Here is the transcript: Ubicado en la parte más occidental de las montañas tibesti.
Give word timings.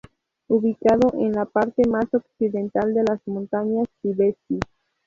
Ubicado 0.47 1.11
en 1.19 1.33
la 1.33 1.45
parte 1.45 1.87
más 1.87 2.11
occidental 2.11 2.91
de 2.91 3.03
las 3.03 3.19
montañas 3.27 3.85
tibesti. 4.01 4.59